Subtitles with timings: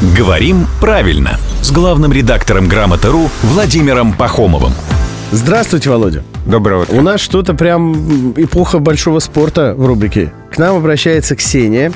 [0.00, 4.72] «Говорим правильно» с главным редактором «Грамоты.ру» Владимиром Пахомовым.
[5.32, 6.22] Здравствуйте, Володя.
[6.46, 6.94] Доброе утро.
[6.94, 10.32] У нас что-то прям эпоха большого спорта в рубрике.
[10.52, 11.92] К нам обращается Ксения,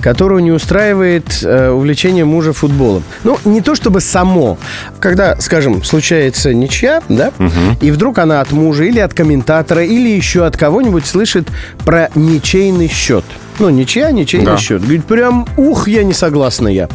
[0.00, 3.02] которую не устраивает э, увлечение мужа футболом.
[3.24, 4.58] Ну, не то чтобы само.
[5.00, 7.32] Когда, скажем, случается ничья, да,
[7.80, 11.48] и вдруг она от мужа или от комментатора, или еще от кого-нибудь слышит
[11.86, 13.24] про ничейный счет.
[13.58, 14.56] Ну, ничья, ничейный Да.
[14.58, 14.82] счет.
[14.82, 16.88] Говорит, прям, ух, я не согласна я.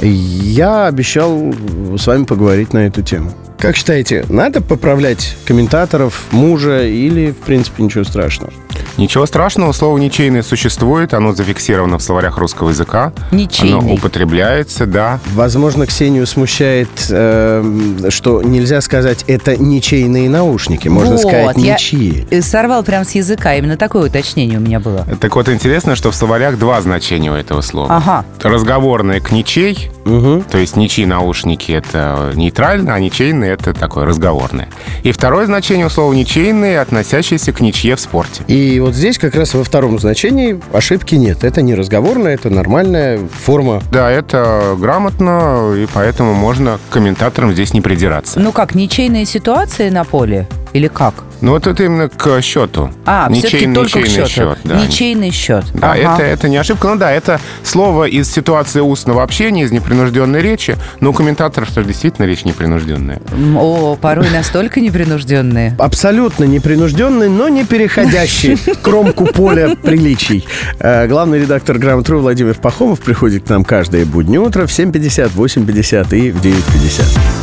[0.00, 1.54] Я обещал
[1.96, 3.32] с вами поговорить на эту тему.
[3.58, 8.52] Как считаете, надо поправлять комментаторов, мужа или, в принципе, ничего страшного?
[8.96, 13.12] Ничего страшного, слово «ничейное» существует, оно зафиксировано в словарях русского языка.
[13.30, 13.78] Ничейный.
[13.78, 15.20] Оно употребляется, да.
[15.34, 20.88] Возможно, Ксению смущает, э, что нельзя сказать «это ничейные наушники».
[20.88, 22.26] Можно Вот, сказать я «ничьи».
[22.30, 23.54] э, Сорвал прям с языка.
[23.54, 25.06] Именно такое уточнение у меня было.
[25.20, 27.96] Так вот, интересно, что в словарях два значения у этого слова.
[27.96, 28.24] Ага.
[28.42, 30.42] Разговорное к ничей, Мгм.
[30.42, 34.68] то есть ничьи наушники— это нейтрально, а ничейные— это такое разговорное.
[35.02, 38.42] И второе значение у слова «ничейные», относящееся к ничье в спорте.
[38.48, 41.44] И вот здесь как раз во втором значении ошибки нет.
[41.44, 43.80] Это не разговорная, это нормальная форма.
[43.92, 48.40] Да, это грамотно, и поэтому можно к комментаторам здесь не придираться.
[48.40, 50.48] Ну как, ничейные ситуации на поле?
[50.72, 51.14] Или как?
[51.40, 52.90] Ну вот это именно к счету.
[53.06, 54.50] А, все-таки Ничейный- только к ничейный счету.
[54.50, 54.80] счет, да.
[54.84, 55.64] Ничейный счет.
[55.72, 56.14] Да, Ага.
[56.14, 56.88] это, это не ошибка.
[56.88, 60.76] Ну да, это слово из ситуации устного общения, из непринужденной речи.
[61.00, 63.20] Но у комментаторов-то действительно речь непринужденная.
[63.56, 65.74] О, порой настолько непринужденные.
[65.78, 70.46] Абсолютно непринужденный, но не переходящий кромку поля приличий.
[70.78, 76.16] Э, Главный редактор «Грамотру» Владимир Пахомов приходит к нам каждое буднее утро в 7.50, 8.50
[76.16, 77.39] и в 9.50.